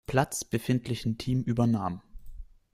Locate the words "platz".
0.07-0.43